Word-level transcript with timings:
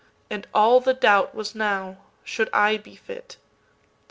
And 0.31 0.47
all 0.51 0.79
the 0.79 0.95
doubt 0.95 1.35
was 1.35 1.53
now—should 1.53 2.49
I 2.51 2.77
be 2.77 2.95
fit? 2.95 3.37